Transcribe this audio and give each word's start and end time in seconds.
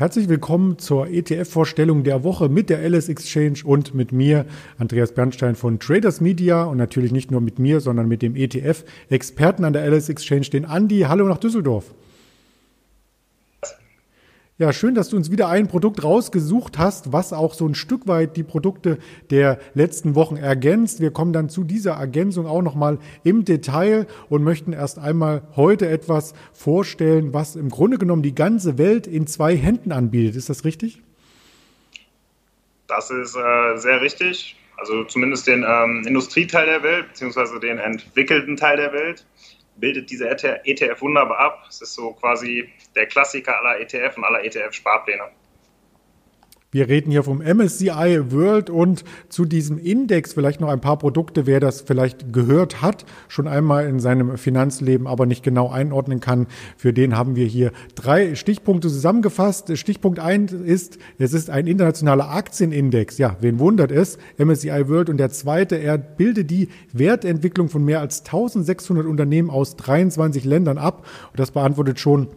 Herzlich 0.00 0.30
willkommen 0.30 0.78
zur 0.78 1.08
ETF-Vorstellung 1.08 2.04
der 2.04 2.24
Woche 2.24 2.48
mit 2.48 2.70
der 2.70 2.78
Alice 2.78 3.10
Exchange 3.10 3.58
und 3.64 3.94
mit 3.94 4.12
mir, 4.12 4.46
Andreas 4.78 5.12
Bernstein 5.12 5.56
von 5.56 5.78
Traders 5.78 6.22
Media 6.22 6.64
und 6.64 6.78
natürlich 6.78 7.12
nicht 7.12 7.30
nur 7.30 7.42
mit 7.42 7.58
mir, 7.58 7.80
sondern 7.80 8.08
mit 8.08 8.22
dem 8.22 8.34
ETF-Experten 8.34 9.62
an 9.62 9.74
der 9.74 9.82
Alice 9.82 10.08
Exchange, 10.08 10.46
den 10.50 10.64
Andi. 10.64 11.00
Hallo 11.00 11.28
nach 11.28 11.36
Düsseldorf. 11.36 11.92
Ja, 14.60 14.74
schön, 14.74 14.94
dass 14.94 15.08
du 15.08 15.16
uns 15.16 15.30
wieder 15.30 15.48
ein 15.48 15.68
Produkt 15.68 16.04
rausgesucht 16.04 16.76
hast, 16.76 17.14
was 17.14 17.32
auch 17.32 17.54
so 17.54 17.66
ein 17.66 17.74
Stück 17.74 18.06
weit 18.06 18.36
die 18.36 18.42
Produkte 18.42 18.98
der 19.30 19.58
letzten 19.72 20.14
Wochen 20.14 20.36
ergänzt. 20.36 21.00
Wir 21.00 21.10
kommen 21.12 21.32
dann 21.32 21.48
zu 21.48 21.64
dieser 21.64 21.92
Ergänzung 21.92 22.46
auch 22.46 22.60
nochmal 22.60 22.98
im 23.24 23.46
Detail 23.46 24.06
und 24.28 24.44
möchten 24.44 24.74
erst 24.74 24.98
einmal 24.98 25.40
heute 25.56 25.88
etwas 25.88 26.34
vorstellen, 26.52 27.32
was 27.32 27.56
im 27.56 27.70
Grunde 27.70 27.96
genommen 27.96 28.20
die 28.20 28.34
ganze 28.34 28.76
Welt 28.76 29.06
in 29.06 29.26
zwei 29.26 29.56
Händen 29.56 29.92
anbietet. 29.92 30.36
Ist 30.36 30.50
das 30.50 30.66
richtig? 30.66 31.00
Das 32.86 33.10
ist 33.10 33.34
äh, 33.36 33.78
sehr 33.78 34.02
richtig. 34.02 34.56
Also 34.76 35.04
zumindest 35.04 35.46
den 35.46 35.64
ähm, 35.66 36.04
Industrieteil 36.06 36.66
der 36.66 36.82
Welt, 36.82 37.08
beziehungsweise 37.08 37.60
den 37.60 37.78
entwickelten 37.78 38.58
Teil 38.58 38.76
der 38.76 38.92
Welt 38.92 39.24
bildet 39.80 40.10
diese 40.10 40.28
ETF 40.28 41.00
wunderbar 41.02 41.38
ab. 41.38 41.66
Es 41.68 41.80
ist 41.80 41.94
so 41.94 42.12
quasi 42.12 42.68
der 42.94 43.06
Klassiker 43.06 43.58
aller 43.58 43.80
ETF 43.80 44.16
und 44.16 44.24
aller 44.24 44.44
ETF-Sparpläne. 44.44 45.30
Wir 46.72 46.88
reden 46.88 47.10
hier 47.10 47.24
vom 47.24 47.38
MSCI 47.38 48.30
World 48.30 48.70
und 48.70 49.02
zu 49.28 49.44
diesem 49.44 49.76
Index 49.76 50.34
vielleicht 50.34 50.60
noch 50.60 50.68
ein 50.68 50.80
paar 50.80 50.98
Produkte, 50.98 51.44
wer 51.44 51.58
das 51.58 51.80
vielleicht 51.80 52.32
gehört 52.32 52.80
hat, 52.80 53.04
schon 53.26 53.48
einmal 53.48 53.88
in 53.88 53.98
seinem 53.98 54.38
Finanzleben, 54.38 55.08
aber 55.08 55.26
nicht 55.26 55.42
genau 55.42 55.68
einordnen 55.68 56.20
kann. 56.20 56.46
Für 56.76 56.92
den 56.92 57.16
haben 57.16 57.34
wir 57.34 57.46
hier 57.46 57.72
drei 57.96 58.36
Stichpunkte 58.36 58.86
zusammengefasst. 58.86 59.76
Stichpunkt 59.76 60.20
eins 60.20 60.52
ist, 60.52 60.98
es 61.18 61.32
ist 61.32 61.50
ein 61.50 61.66
internationaler 61.66 62.30
Aktienindex. 62.30 63.18
Ja, 63.18 63.36
wen 63.40 63.58
wundert 63.58 63.90
es? 63.90 64.16
MSCI 64.38 64.88
World. 64.88 65.10
Und 65.10 65.16
der 65.16 65.30
zweite, 65.30 65.74
er 65.74 65.98
bildet 65.98 66.52
die 66.52 66.68
Wertentwicklung 66.92 67.68
von 67.68 67.84
mehr 67.84 67.98
als 67.98 68.20
1600 68.20 69.06
Unternehmen 69.06 69.50
aus 69.50 69.74
23 69.74 70.44
Ländern 70.44 70.78
ab. 70.78 71.04
Und 71.32 71.40
das 71.40 71.50
beantwortet 71.50 71.98
schon 71.98 72.28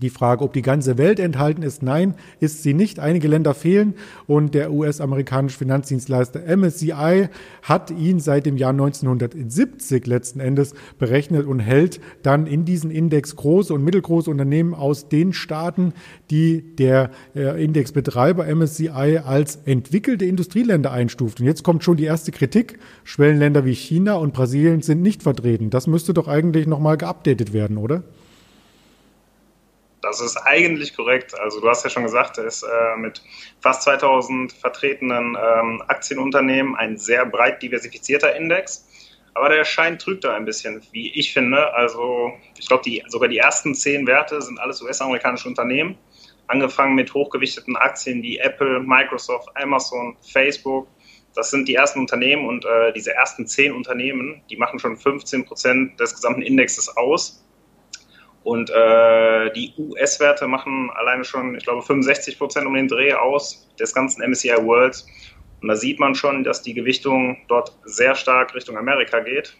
die 0.00 0.10
Frage, 0.10 0.42
ob 0.42 0.52
die 0.52 0.62
ganze 0.62 0.98
Welt 0.98 1.20
enthalten 1.20 1.62
ist, 1.62 1.82
nein, 1.82 2.14
ist 2.40 2.62
sie 2.62 2.74
nicht. 2.74 2.98
Einige 2.98 3.28
Länder 3.28 3.54
fehlen 3.54 3.94
und 4.26 4.54
der 4.54 4.72
US-amerikanische 4.72 5.58
Finanzdienstleister 5.58 6.40
MSCI 6.56 7.28
hat 7.62 7.90
ihn 7.90 8.18
seit 8.18 8.46
dem 8.46 8.56
Jahr 8.56 8.70
1970 8.72 10.06
letzten 10.06 10.40
Endes 10.40 10.74
berechnet 10.98 11.46
und 11.46 11.60
hält 11.60 12.00
dann 12.22 12.46
in 12.46 12.64
diesen 12.64 12.90
Index 12.90 13.36
große 13.36 13.72
und 13.72 13.84
mittelgroße 13.84 14.30
Unternehmen 14.30 14.74
aus 14.74 15.08
den 15.08 15.32
Staaten, 15.32 15.92
die 16.30 16.74
der 16.76 17.10
äh, 17.36 17.62
Indexbetreiber 17.62 18.46
MSCI 18.52 19.20
als 19.24 19.60
entwickelte 19.64 20.24
Industrieländer 20.24 20.90
einstuft. 20.90 21.40
Und 21.40 21.46
jetzt 21.46 21.62
kommt 21.62 21.84
schon 21.84 21.96
die 21.96 22.04
erste 22.04 22.32
Kritik. 22.32 22.78
Schwellenländer 23.04 23.64
wie 23.64 23.74
China 23.74 24.14
und 24.14 24.34
Brasilien 24.34 24.82
sind 24.82 25.02
nicht 25.02 25.22
vertreten. 25.22 25.70
Das 25.70 25.86
müsste 25.86 26.14
doch 26.14 26.26
eigentlich 26.26 26.66
nochmal 26.66 26.96
geupdatet 26.96 27.52
werden, 27.52 27.76
oder? 27.76 28.02
Das 30.04 30.20
ist 30.20 30.36
eigentlich 30.36 30.94
korrekt. 30.94 31.38
Also 31.40 31.60
du 31.60 31.68
hast 31.68 31.82
ja 31.82 31.88
schon 31.88 32.02
gesagt, 32.02 32.36
er 32.36 32.44
ist 32.44 32.62
äh, 32.62 32.96
mit 32.96 33.22
fast 33.60 33.82
2000 33.84 34.52
vertretenen 34.52 35.34
ähm, 35.34 35.82
Aktienunternehmen 35.88 36.76
ein 36.76 36.98
sehr 36.98 37.24
breit 37.24 37.62
diversifizierter 37.62 38.36
Index. 38.36 38.86
Aber 39.32 39.48
der 39.48 39.64
Schein 39.64 39.98
trügt 39.98 40.24
da 40.24 40.34
ein 40.34 40.44
bisschen, 40.44 40.82
wie 40.92 41.10
ich 41.18 41.32
finde. 41.32 41.72
Also 41.72 42.34
ich 42.58 42.68
glaube, 42.68 42.82
die, 42.84 43.02
sogar 43.08 43.28
die 43.28 43.38
ersten 43.38 43.74
zehn 43.74 44.06
Werte 44.06 44.42
sind 44.42 44.60
alles 44.60 44.82
US-amerikanische 44.82 45.48
Unternehmen. 45.48 45.96
Angefangen 46.48 46.94
mit 46.94 47.14
hochgewichteten 47.14 47.74
Aktien 47.74 48.22
wie 48.22 48.36
Apple, 48.36 48.80
Microsoft, 48.80 49.48
Amazon, 49.54 50.18
Facebook. 50.20 50.86
Das 51.34 51.50
sind 51.50 51.66
die 51.66 51.74
ersten 51.74 51.98
Unternehmen 51.98 52.46
und 52.46 52.66
äh, 52.66 52.92
diese 52.92 53.14
ersten 53.14 53.46
zehn 53.46 53.72
Unternehmen, 53.72 54.42
die 54.50 54.56
machen 54.58 54.78
schon 54.78 54.98
15 54.98 55.46
Prozent 55.46 55.98
des 55.98 56.14
gesamten 56.14 56.42
Indexes 56.42 56.94
aus. 56.94 57.43
Und 58.44 58.68
äh, 58.68 59.50
die 59.52 59.72
US-Werte 59.78 60.46
machen 60.46 60.90
alleine 60.94 61.24
schon, 61.24 61.56
ich 61.56 61.64
glaube, 61.64 61.80
65 61.80 62.38
Prozent 62.38 62.66
um 62.66 62.74
den 62.74 62.88
Dreh 62.88 63.14
aus 63.14 63.66
des 63.80 63.94
ganzen 63.94 64.22
MSCI 64.22 64.54
Worlds. 64.58 65.06
Und 65.62 65.68
da 65.68 65.76
sieht 65.76 65.98
man 65.98 66.14
schon, 66.14 66.44
dass 66.44 66.60
die 66.60 66.74
Gewichtung 66.74 67.38
dort 67.48 67.74
sehr 67.84 68.14
stark 68.14 68.54
Richtung 68.54 68.76
Amerika 68.76 69.20
geht, 69.20 69.56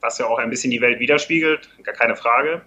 was 0.00 0.18
ja 0.18 0.26
auch 0.26 0.38
ein 0.38 0.50
bisschen 0.50 0.72
die 0.72 0.80
Welt 0.80 0.98
widerspiegelt, 0.98 1.70
gar 1.84 1.94
keine 1.94 2.16
Frage. 2.16 2.62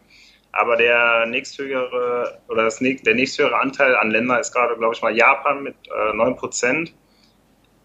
Aber 0.53 0.77
der 0.77 1.25
nächsthöhere 1.25 2.39
oder 2.47 2.63
das, 2.63 2.79
der 2.79 3.13
nächsthöhere 3.13 3.59
Anteil 3.59 3.93
an 3.97 4.09
Ländern 4.09 4.39
ist 4.39 4.53
gerade, 4.53 4.77
glaube 4.77 4.95
ich 4.95 5.01
mal, 5.01 5.15
Japan 5.15 5.63
mit 5.63 5.75
äh, 5.87 6.15
9 6.15 6.37
Prozent. 6.37 6.95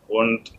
Und 0.06 0.52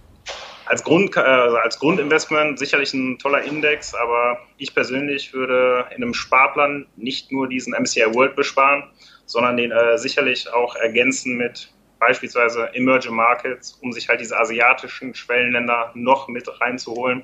als, 0.73 0.84
Grund, 0.84 1.16
äh, 1.16 1.19
als 1.19 1.78
Grundinvestment 1.78 2.57
sicherlich 2.57 2.95
ein 2.95 3.19
toller 3.19 3.44
Index, 3.44 3.94
aber 3.94 4.39
ich 4.57 4.73
persönlich 4.73 5.31
würde 5.31 5.85
in 5.91 6.01
einem 6.01 6.16
Sparplan 6.16 6.88
nicht 6.95 7.31
nur 7.31 7.47
diesen 7.47 7.75
MSCI 7.75 8.06
World 8.16 8.35
besparen, 8.35 8.84
sondern 9.28 9.56
den 9.57 9.72
äh, 9.72 10.00
sicherlich 10.00 10.51
auch 10.51 10.75
ergänzen 10.75 11.38
mit 11.38 11.72
beispielsweise 12.00 12.73
Emerging 12.73 13.13
Markets, 13.13 13.78
um 13.84 13.91
sich 13.91 14.09
halt 14.09 14.19
diese 14.19 14.35
asiatischen 14.35 15.13
Schwellenländer 15.13 15.91
noch 15.94 16.28
mit 16.28 16.50
reinzuholen 16.59 17.23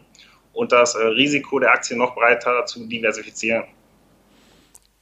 und 0.54 0.72
das 0.72 0.94
äh, 0.94 1.04
Risiko 1.08 1.58
der 1.58 1.72
Aktien 1.72 1.98
noch 1.98 2.14
breiter 2.14 2.68
zu 2.68 2.86
diversifizieren. 2.86 3.64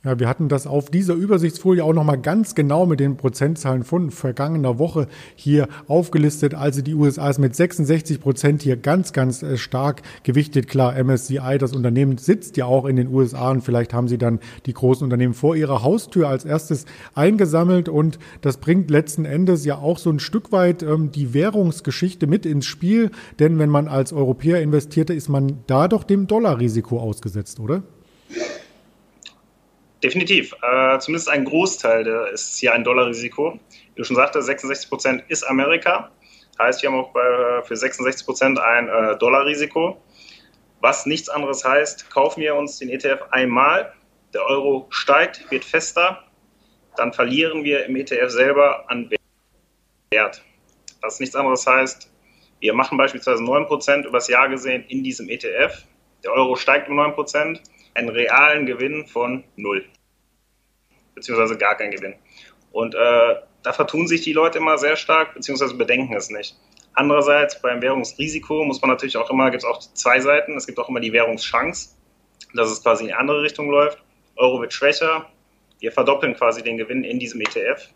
Ja, 0.03 0.19
wir 0.19 0.29
hatten 0.29 0.47
das 0.47 0.67
auf 0.67 0.91
dieser 0.91 1.15
Übersichtsfolie 1.15 1.83
auch 1.83 1.91
nochmal 1.91 2.19
ganz 2.19 2.53
genau 2.53 2.85
mit 2.85 2.99
den 2.99 3.17
Prozentzahlen 3.17 3.83
von 3.83 4.11
vergangener 4.11 4.77
Woche 4.77 5.07
hier 5.35 5.67
aufgelistet. 5.87 6.53
Also 6.53 6.83
die 6.83 6.93
USA 6.93 7.31
ist 7.31 7.39
mit 7.39 7.55
66 7.55 8.21
Prozent 8.21 8.61
hier 8.61 8.77
ganz, 8.77 9.11
ganz 9.11 9.41
äh, 9.41 9.57
stark 9.57 10.03
gewichtet. 10.21 10.67
Klar, 10.67 11.03
MSCI, 11.03 11.57
das 11.59 11.73
Unternehmen 11.73 12.19
sitzt 12.19 12.57
ja 12.57 12.65
auch 12.65 12.85
in 12.85 12.95
den 12.95 13.11
USA 13.11 13.49
und 13.49 13.61
vielleicht 13.63 13.91
haben 13.91 14.07
sie 14.07 14.19
dann 14.19 14.39
die 14.67 14.73
großen 14.73 15.03
Unternehmen 15.03 15.33
vor 15.33 15.55
ihrer 15.55 15.81
Haustür 15.81 16.29
als 16.29 16.45
erstes 16.45 16.85
eingesammelt 17.15 17.89
und 17.89 18.19
das 18.41 18.57
bringt 18.57 18.91
letzten 18.91 19.25
Endes 19.25 19.65
ja 19.65 19.79
auch 19.79 19.97
so 19.97 20.11
ein 20.11 20.19
Stück 20.19 20.51
weit 20.51 20.83
ähm, 20.83 21.11
die 21.11 21.33
Währungsgeschichte 21.33 22.27
mit 22.27 22.45
ins 22.45 22.67
Spiel. 22.67 23.09
Denn 23.39 23.57
wenn 23.57 23.71
man 23.71 23.87
als 23.87 24.13
Europäer 24.13 24.61
investierte, 24.61 25.15
ist 25.15 25.27
man 25.27 25.63
da 25.65 25.87
doch 25.87 26.03
dem 26.03 26.27
Dollarrisiko 26.27 26.99
ausgesetzt, 26.99 27.59
oder? 27.59 27.81
Definitiv. 30.03 30.53
Äh, 30.61 30.99
zumindest 30.99 31.29
ein 31.29 31.45
Großteil 31.45 32.03
der 32.03 32.27
ist 32.27 32.59
hier 32.59 32.73
ein 32.73 32.83
Dollarrisiko. 32.83 33.59
Wie 33.71 33.95
du 33.95 34.03
schon 34.03 34.15
sagte, 34.15 34.41
66 34.41 34.89
Prozent 34.89 35.23
ist 35.27 35.43
Amerika. 35.43 36.11
Heißt, 36.59 36.81
wir 36.81 36.91
haben 36.91 36.99
auch 36.99 37.13
bei, 37.13 37.63
für 37.63 37.75
66 37.75 38.25
Prozent 38.25 38.59
ein 38.59 38.87
äh, 38.87 39.17
Dollarrisiko. 39.17 40.01
Was 40.81 41.05
nichts 41.05 41.29
anderes 41.29 41.65
heißt, 41.65 42.09
kaufen 42.11 42.41
wir 42.41 42.55
uns 42.55 42.77
den 42.77 42.89
ETF 42.89 43.23
einmal, 43.31 43.93
der 44.33 44.45
Euro 44.45 44.85
steigt, 44.89 45.49
wird 45.49 45.65
fester, 45.65 46.23
dann 46.95 47.13
verlieren 47.13 47.63
wir 47.63 47.85
im 47.85 47.95
ETF 47.95 48.29
selber 48.29 48.89
an 48.89 49.09
Wert. 50.11 50.43
Was 51.01 51.19
nichts 51.19 51.35
anderes 51.35 51.65
heißt, 51.65 52.11
wir 52.59 52.73
machen 52.73 52.97
beispielsweise 52.97 53.41
9% 53.43 54.05
übers 54.05 54.27
Jahr 54.27 54.49
gesehen 54.49 54.83
in 54.88 55.03
diesem 55.03 55.29
ETF. 55.29 55.83
Der 56.23 56.31
Euro 56.33 56.55
steigt 56.55 56.89
um 56.89 57.00
9%, 57.00 57.59
einen 57.97 58.09
realen 58.09 58.65
Gewinn 58.65 59.07
von 59.07 59.44
null. 59.55 59.85
Beziehungsweise 61.15 61.57
gar 61.57 61.75
keinen 61.75 61.91
Gewinn. 61.91 62.13
Und 62.71 62.94
äh, 62.94 63.35
da 63.63 63.73
vertun 63.73 64.07
sich 64.07 64.21
die 64.21 64.33
Leute 64.33 64.59
immer 64.59 64.77
sehr 64.77 64.95
stark, 64.95 65.33
beziehungsweise 65.33 65.75
bedenken 65.75 66.13
es 66.13 66.29
nicht. 66.29 66.55
Andererseits 66.94 67.61
beim 67.61 67.81
Währungsrisiko 67.81 68.63
muss 68.63 68.81
man 68.81 68.91
natürlich 68.91 69.17
auch 69.17 69.29
immer, 69.29 69.49
gibt 69.49 69.63
es 69.63 69.69
auch 69.69 69.79
zwei 69.79 70.19
Seiten. 70.19 70.55
Es 70.55 70.67
gibt 70.67 70.79
auch 70.79 70.89
immer 70.89 70.99
die 70.99 71.11
Währungschance, 71.11 71.95
dass 72.53 72.71
es 72.71 72.81
quasi 72.81 73.03
in 73.03 73.07
die 73.07 73.13
andere 73.13 73.41
Richtung 73.41 73.69
läuft. 73.69 74.01
Euro 74.35 74.61
wird 74.61 74.73
schwächer. 74.73 75.25
Wir 75.79 75.91
verdoppeln 75.91 76.35
quasi 76.35 76.63
den 76.63 76.77
Gewinn 76.77 77.03
in 77.03 77.19
diesem 77.19 77.41
ETF. 77.41 77.89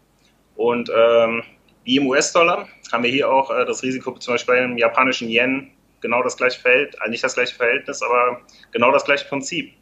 Und 0.56 0.92
ähm, 0.95 1.44
wie 1.83 1.97
im 1.97 2.07
US-Dollar 2.07 2.68
haben 2.92 3.04
wir 3.04 3.12
hier 3.12 3.31
auch 3.31 3.51
äh, 3.51 3.65
das 3.65 3.81
Risiko 3.83 4.12
zum 4.13 4.33
Beispiel 4.33 4.56
im 4.56 4.77
japanischen 4.77 5.30
Yen 5.30 5.71
genau 6.01 6.24
das 6.24 6.38
gleiche 6.38 6.59
Verhältnis, 6.59 7.00
also 7.00 7.12
nicht 7.12 7.24
das 7.24 7.36
gleiche 7.36 7.56
Verhältnis, 7.56 8.01
aber 8.01 8.42
genau 8.71 8.92
das 8.92 9.06
gleiche 9.06 9.27
Prinzip. 9.27 9.74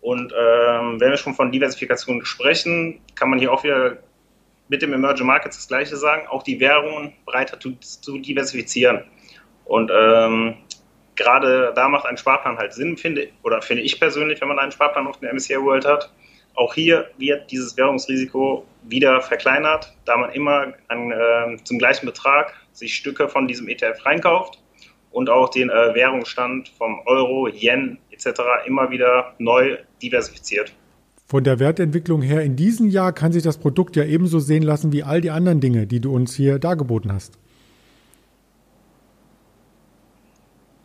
Und 0.00 0.32
ähm, 0.32 1.00
wenn 1.00 1.10
wir 1.10 1.16
schon 1.16 1.34
von 1.34 1.52
Diversifikation 1.52 2.24
sprechen, 2.24 3.00
kann 3.14 3.30
man 3.30 3.38
hier 3.38 3.52
auch 3.52 3.62
wieder 3.64 3.98
mit 4.68 4.82
dem 4.82 4.92
Emerging 4.92 5.26
Markets 5.26 5.56
das 5.56 5.68
Gleiche 5.68 5.96
sagen, 5.96 6.26
auch 6.28 6.42
die 6.42 6.58
Währungen 6.60 7.12
breiter 7.26 7.58
zu, 7.58 7.74
zu 7.80 8.18
diversifizieren. 8.18 9.04
Und 9.64 9.90
ähm, 9.92 10.56
gerade 11.16 11.72
da 11.74 11.88
macht 11.88 12.06
ein 12.06 12.16
Sparplan 12.16 12.56
halt 12.56 12.72
Sinn, 12.72 12.96
finde 12.96 13.28
oder 13.42 13.60
finde 13.60 13.82
ich 13.82 13.98
persönlich, 13.98 14.40
wenn 14.40 14.48
man 14.48 14.58
einen 14.58 14.72
Sparplan 14.72 15.06
auf 15.06 15.18
dem 15.18 15.34
MSCI 15.34 15.60
World 15.60 15.84
hat. 15.84 16.10
Auch 16.54 16.74
hier 16.74 17.10
wird 17.18 17.50
dieses 17.50 17.76
Währungsrisiko 17.76 18.66
wieder 18.84 19.20
verkleinert, 19.20 19.94
da 20.04 20.16
man 20.16 20.30
immer 20.30 20.72
an, 20.88 21.12
äh, 21.12 21.56
zum 21.64 21.78
gleichen 21.78 22.06
Betrag 22.06 22.54
sich 22.72 22.94
Stücke 22.94 23.28
von 23.28 23.46
diesem 23.46 23.68
ETF 23.68 24.04
reinkauft 24.04 24.58
und 25.10 25.28
auch 25.28 25.50
den 25.50 25.70
äh, 25.70 25.94
Währungsstand 25.94 26.68
vom 26.68 27.00
Euro, 27.06 27.48
Yen 27.48 27.98
etc. 28.10 28.40
immer 28.66 28.90
wieder 28.90 29.34
neu 29.38 29.76
diversifiziert. 30.02 30.72
Von 31.26 31.44
der 31.44 31.60
Wertentwicklung 31.60 32.22
her 32.22 32.42
in 32.42 32.56
diesem 32.56 32.88
Jahr 32.88 33.12
kann 33.12 33.30
sich 33.30 33.42
das 33.42 33.58
Produkt 33.58 33.94
ja 33.94 34.04
ebenso 34.04 34.40
sehen 34.40 34.64
lassen 34.64 34.92
wie 34.92 35.04
all 35.04 35.20
die 35.20 35.30
anderen 35.30 35.60
Dinge, 35.60 35.86
die 35.86 36.00
du 36.00 36.12
uns 36.12 36.34
hier 36.34 36.58
dargeboten 36.58 37.12
hast. 37.12 37.38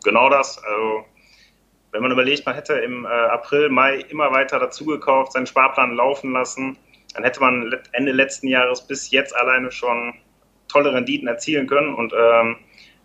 Genau 0.04 0.30
das. 0.30 0.62
Also, 0.62 1.04
wenn 1.90 2.00
man 2.00 2.12
überlegt, 2.12 2.46
man 2.46 2.54
hätte 2.54 2.74
im 2.74 3.04
äh, 3.04 3.08
April, 3.08 3.70
Mai 3.70 3.96
immer 4.08 4.30
weiter 4.30 4.60
dazugekauft, 4.60 5.32
seinen 5.32 5.48
Sparplan 5.48 5.96
laufen 5.96 6.32
lassen, 6.32 6.78
dann 7.14 7.24
hätte 7.24 7.40
man 7.40 7.74
Ende 7.92 8.12
letzten 8.12 8.46
Jahres 8.46 8.86
bis 8.86 9.10
jetzt 9.10 9.34
alleine 9.34 9.72
schon 9.72 10.14
tolle 10.68 10.92
Renditen 10.92 11.26
erzielen 11.26 11.66
können. 11.66 11.92
Und 11.92 12.12
ähm, 12.16 12.56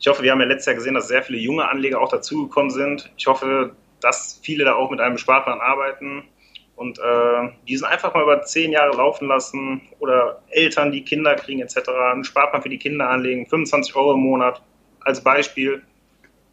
ich 0.01 0.07
hoffe, 0.07 0.23
wir 0.23 0.31
haben 0.31 0.39
ja 0.39 0.47
letztes 0.47 0.65
Jahr 0.65 0.75
gesehen, 0.75 0.95
dass 0.95 1.07
sehr 1.07 1.21
viele 1.21 1.37
junge 1.37 1.69
Anleger 1.69 2.01
auch 2.01 2.09
dazugekommen 2.09 2.71
sind. 2.71 3.11
Ich 3.17 3.27
hoffe, 3.27 3.75
dass 3.99 4.39
viele 4.41 4.65
da 4.65 4.73
auch 4.73 4.89
mit 4.89 4.99
einem 4.99 5.19
Sparplan 5.19 5.61
arbeiten 5.61 6.23
und 6.75 6.97
äh, 6.97 7.49
diesen 7.67 7.85
einfach 7.85 8.11
mal 8.15 8.23
über 8.23 8.41
zehn 8.41 8.71
Jahre 8.71 8.97
laufen 8.97 9.27
lassen 9.27 9.81
oder 9.99 10.41
Eltern, 10.49 10.91
die 10.91 11.03
Kinder 11.03 11.35
kriegen 11.35 11.61
etc. 11.61 11.89
einen 12.11 12.23
Sparplan 12.23 12.63
für 12.63 12.69
die 12.69 12.79
Kinder 12.79 13.09
anlegen, 13.09 13.45
25 13.45 13.95
Euro 13.95 14.13
im 14.13 14.21
Monat 14.21 14.63
als 15.01 15.23
Beispiel 15.23 15.83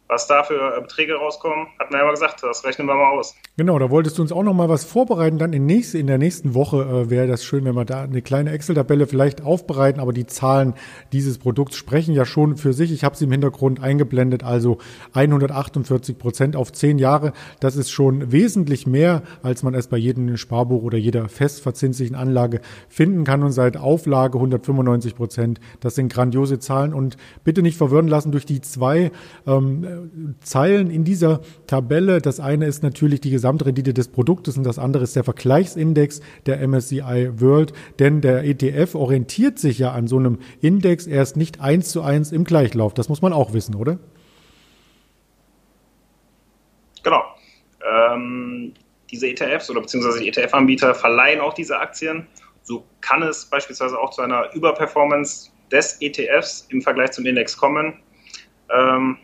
was 0.09 0.25
da 0.25 0.43
für 0.43 0.75
äh, 0.75 0.81
Beträge 0.81 1.13
rauskommen, 1.13 1.67
hatten 1.77 1.93
wir 1.93 1.99
ja 1.99 2.05
mal 2.05 2.11
gesagt, 2.11 2.41
das 2.41 2.65
rechnen 2.65 2.87
wir 2.87 2.95
mal 2.95 3.11
aus. 3.11 3.35
Genau, 3.57 3.77
da 3.77 3.91
wolltest 3.91 4.17
du 4.17 4.23
uns 4.23 4.31
auch 4.31 4.41
noch 4.41 4.55
mal 4.55 4.67
was 4.67 4.83
vorbereiten. 4.83 5.37
Dann 5.37 5.53
in, 5.53 5.67
nächste, 5.67 5.99
in 5.99 6.07
der 6.07 6.17
nächsten 6.17 6.55
Woche 6.55 6.77
äh, 6.81 7.09
wäre 7.11 7.27
das 7.27 7.43
schön, 7.43 7.63
wenn 7.63 7.75
wir 7.75 7.85
da 7.85 8.01
eine 8.01 8.23
kleine 8.23 8.51
Excel-Tabelle 8.51 9.05
vielleicht 9.05 9.43
aufbereiten. 9.43 10.01
Aber 10.01 10.11
die 10.11 10.25
Zahlen 10.25 10.73
dieses 11.13 11.37
Produkts 11.37 11.75
sprechen 11.75 12.15
ja 12.15 12.25
schon 12.25 12.57
für 12.57 12.73
sich. 12.73 12.91
Ich 12.91 13.03
habe 13.03 13.15
sie 13.15 13.25
im 13.25 13.31
Hintergrund 13.31 13.83
eingeblendet. 13.83 14.43
Also 14.43 14.79
148 15.13 16.17
Prozent 16.17 16.55
auf 16.55 16.71
zehn 16.71 16.97
Jahre. 16.97 17.31
Das 17.59 17.75
ist 17.75 17.91
schon 17.91 18.31
wesentlich 18.31 18.87
mehr, 18.87 19.21
als 19.43 19.61
man 19.61 19.75
es 19.75 19.87
bei 19.87 19.97
jedem 19.97 20.37
Sparbuch 20.37 20.81
oder 20.81 20.97
jeder 20.97 21.29
festverzinslichen 21.29 22.15
Anlage 22.15 22.61
finden 22.87 23.25
kann. 23.25 23.43
Und 23.43 23.51
seit 23.51 23.77
Auflage 23.77 24.39
195 24.39 25.15
Prozent. 25.15 25.59
Das 25.81 25.93
sind 25.93 26.11
grandiose 26.11 26.57
Zahlen. 26.57 26.95
Und 26.95 27.15
bitte 27.43 27.61
nicht 27.61 27.77
verwirren 27.77 28.07
lassen 28.07 28.31
durch 28.31 28.47
die 28.47 28.61
zwei 28.61 29.11
ähm, 29.45 29.85
Zeilen 30.41 30.89
in 30.89 31.03
dieser 31.03 31.41
Tabelle. 31.67 32.21
Das 32.21 32.39
eine 32.39 32.65
ist 32.65 32.83
natürlich 32.83 33.21
die 33.21 33.31
Gesamtrendite 33.31 33.93
des 33.93 34.07
Produktes 34.07 34.57
und 34.57 34.63
das 34.63 34.79
andere 34.79 35.03
ist 35.03 35.15
der 35.15 35.23
Vergleichsindex 35.23 36.21
der 36.45 36.65
MSCI 36.67 37.29
World, 37.39 37.73
denn 37.99 38.21
der 38.21 38.43
ETF 38.43 38.95
orientiert 38.95 39.59
sich 39.59 39.79
ja 39.79 39.91
an 39.91 40.07
so 40.07 40.17
einem 40.17 40.39
Index. 40.61 41.07
Er 41.07 41.23
ist 41.23 41.37
nicht 41.37 41.61
eins 41.61 41.89
zu 41.89 42.01
eins 42.01 42.31
im 42.31 42.43
Gleichlauf. 42.43 42.93
Das 42.93 43.09
muss 43.09 43.21
man 43.21 43.33
auch 43.33 43.53
wissen, 43.53 43.75
oder? 43.75 43.99
Genau. 47.03 47.23
Ähm, 47.89 48.73
diese 49.11 49.27
ETFs 49.27 49.69
oder 49.69 49.81
beziehungsweise 49.81 50.19
die 50.19 50.27
ETF-Anbieter 50.27 50.93
verleihen 50.93 51.39
auch 51.39 51.53
diese 51.53 51.79
Aktien. 51.79 52.27
So 52.61 52.83
kann 53.01 53.23
es 53.23 53.45
beispielsweise 53.45 53.99
auch 53.99 54.11
zu 54.11 54.21
einer 54.21 54.53
Überperformance 54.53 55.51
des 55.71 55.97
ETFs 56.01 56.67
im 56.69 56.81
Vergleich 56.81 57.11
zum 57.11 57.25
Index 57.25 57.57
kommen. 57.57 57.99
Ähm, 58.71 59.17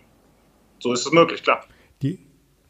so 0.79 0.93
ist 0.93 1.05
es 1.05 1.11
möglich, 1.11 1.43
klar. 1.43 1.65
Die 2.01 2.19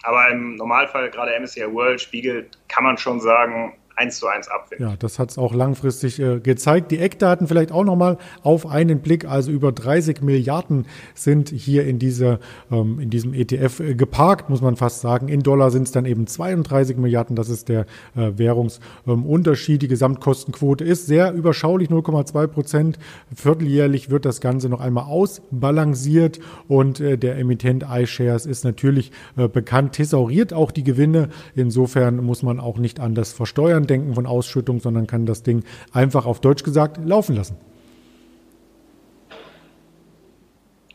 Aber 0.04 0.30
im 0.30 0.56
Normalfall, 0.56 1.10
gerade 1.10 1.40
MSCI 1.40 1.72
World 1.74 2.02
spiegelt, 2.02 2.58
kann 2.68 2.84
man 2.84 2.98
schon 2.98 3.20
sagen, 3.20 3.78
eins 3.96 4.20
zu 4.20 4.28
eins 4.28 4.48
abwickeln. 4.48 4.90
Ja, 4.90 4.96
das 4.98 5.20
hat 5.20 5.32
es 5.32 5.38
auch 5.38 5.54
langfristig 5.54 6.20
äh, 6.20 6.40
gezeigt. 6.40 6.92
Die 6.92 7.00
Eckdaten 7.00 7.48
vielleicht 7.48 7.72
auch 7.72 7.84
nochmal 7.84 8.18
auf 8.44 8.68
einen 8.68 9.00
Blick. 9.00 9.26
Also 9.26 9.52
über 9.52 9.72
30 9.72 10.22
Milliarden 10.22 10.86
sind 11.14 11.50
hier 11.50 11.86
in, 11.86 12.00
dieser, 12.00 12.40
ähm, 12.72 13.00
in 13.00 13.10
diesem 13.10 13.34
ETF 13.34 13.80
äh, 13.80 13.96
geparkt, 13.96 14.50
muss 14.50 14.62
man 14.62 14.76
fast 14.76 15.02
sagen. 15.02 15.28
In 15.28 15.42
Dollar 15.42 15.72
sind 15.72 15.84
es 15.84 15.92
dann 15.92 16.06
eben 16.06 16.28
32 16.28 16.98
Milliarden. 16.98 17.36
Das 17.36 17.50
ist 17.50 17.70
der 17.70 17.86
äh, 18.16 18.32
Währungsunterschied. 18.36 19.82
Die 19.82 19.88
Gesamtkostenquote 19.88 20.84
ist 20.84 21.08
sehr 21.08 21.34
überschaulich, 21.34 21.90
0,2 21.90 22.48
Prozent. 22.48 23.00
Vierteljährlich 23.34 24.10
wird 24.10 24.26
das 24.26 24.42
Ganze 24.42 24.70
noch 24.70 24.82
einmal 24.82 25.06
ausbalanciert 25.06 26.40
und 26.68 27.00
äh, 27.00 27.18
der 27.18 27.38
Emittent 27.38 27.86
iShares 27.90 28.46
ist 28.46 28.66
natürlich 28.66 29.12
äh, 29.38 29.48
bekannt, 29.48 29.94
thesauriert 29.94 30.54
auch 30.54 30.72
die 30.72 30.84
Gewinne. 30.84 31.30
Insofern 31.56 32.18
muss 32.18 32.44
man 32.44 32.60
auch 32.60 32.78
nicht 32.78 33.00
anders 33.00 33.32
versteuern 33.34 33.85
denken 33.86 34.16
von 34.16 34.26
Ausschüttung, 34.26 34.80
sondern 34.80 35.08
kann 35.08 35.26
das 35.26 35.44
Ding 35.44 35.64
einfach 35.94 36.26
auf 36.26 36.42
Deutsch 36.42 36.64
gesagt 36.64 36.98
laufen 37.04 37.36
lassen. 37.36 37.58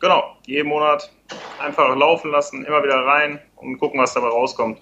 Genau, 0.01 0.23
jeden 0.47 0.69
Monat 0.69 1.11
einfach 1.61 1.95
laufen 1.95 2.31
lassen, 2.31 2.65
immer 2.65 2.83
wieder 2.83 3.05
rein 3.05 3.39
und 3.57 3.79
gucken, 3.79 4.01
was 4.01 4.15
dabei 4.15 4.29
rauskommt 4.29 4.79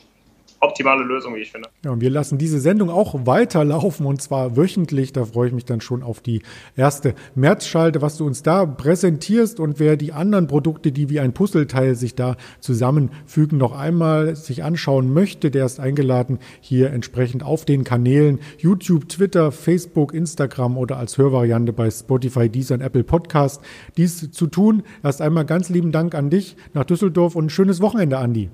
optimale 0.60 1.04
Lösung, 1.04 1.34
wie 1.34 1.40
ich 1.40 1.52
finde. 1.52 1.68
Ja, 1.84 1.92
und 1.92 2.00
wir 2.00 2.10
lassen 2.10 2.38
diese 2.38 2.60
Sendung 2.60 2.90
auch 2.90 3.26
weiterlaufen 3.26 4.06
und 4.06 4.20
zwar 4.20 4.56
wöchentlich. 4.56 5.12
Da 5.12 5.24
freue 5.24 5.48
ich 5.48 5.54
mich 5.54 5.64
dann 5.64 5.80
schon 5.80 6.02
auf 6.02 6.20
die 6.20 6.42
erste 6.76 7.14
Märzschalte, 7.34 8.02
was 8.02 8.16
du 8.16 8.26
uns 8.26 8.42
da 8.42 8.66
präsentierst 8.66 9.60
und 9.60 9.78
wer 9.78 9.96
die 9.96 10.12
anderen 10.12 10.46
Produkte, 10.46 10.92
die 10.92 11.08
wie 11.10 11.20
ein 11.20 11.32
Puzzleteil 11.32 11.94
sich 11.94 12.14
da 12.14 12.36
zusammenfügen, 12.60 13.58
noch 13.58 13.72
einmal 13.72 14.36
sich 14.36 14.64
anschauen 14.64 15.12
möchte, 15.12 15.50
der 15.50 15.66
ist 15.66 15.80
eingeladen, 15.80 16.38
hier 16.60 16.90
entsprechend 16.90 17.42
auf 17.42 17.64
den 17.64 17.84
Kanälen 17.84 18.40
YouTube, 18.58 19.08
Twitter, 19.08 19.52
Facebook, 19.52 20.14
Instagram 20.14 20.76
oder 20.76 20.96
als 20.96 21.18
Hörvariante 21.18 21.72
bei 21.72 21.90
Spotify, 21.90 22.48
Deezer 22.48 22.74
und 22.74 22.80
Apple 22.80 23.04
Podcast 23.04 23.62
dies 23.96 24.30
zu 24.30 24.46
tun. 24.46 24.82
Erst 25.02 25.22
einmal 25.22 25.44
ganz 25.44 25.68
lieben 25.68 25.92
Dank 25.92 26.14
an 26.14 26.30
dich 26.30 26.56
nach 26.74 26.84
Düsseldorf 26.84 27.36
und 27.36 27.46
ein 27.46 27.50
schönes 27.50 27.80
Wochenende, 27.80 28.18
Andi. 28.18 28.50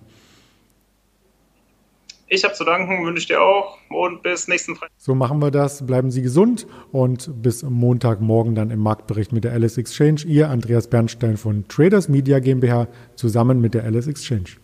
Ich 2.34 2.42
habe 2.42 2.54
zu 2.54 2.64
danken, 2.64 3.06
wünsche 3.06 3.20
ich 3.20 3.26
dir 3.28 3.40
auch 3.40 3.78
und 3.90 4.24
bis 4.24 4.48
nächsten 4.48 4.74
Freitag. 4.74 4.90
So 4.98 5.14
machen 5.14 5.38
wir 5.38 5.52
das. 5.52 5.86
Bleiben 5.86 6.10
Sie 6.10 6.20
gesund 6.20 6.66
und 6.90 7.30
bis 7.42 7.62
Montagmorgen 7.62 8.56
dann 8.56 8.72
im 8.72 8.80
Marktbericht 8.80 9.32
mit 9.32 9.44
der 9.44 9.52
Alice 9.52 9.78
Exchange. 9.78 10.22
Ihr 10.26 10.50
Andreas 10.50 10.88
Bernstein 10.88 11.36
von 11.36 11.68
Traders 11.68 12.08
Media 12.08 12.40
GmbH 12.40 12.88
zusammen 13.14 13.60
mit 13.60 13.74
der 13.74 13.84
Alice 13.84 14.08
Exchange. 14.08 14.63